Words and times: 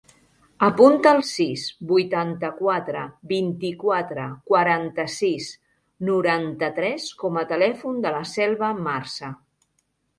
Apunta 0.67 1.11
el 1.15 1.19
sis, 1.31 1.65
vuitanta-quatre, 1.91 3.03
vint-i-quatre, 3.33 4.25
quaranta-sis, 4.53 5.53
noranta-tres 6.11 7.09
com 7.25 7.43
a 7.45 7.49
telèfon 7.57 8.05
de 8.09 8.19
la 8.21 8.29
Selva 8.37 8.77
Marza. 8.91 9.35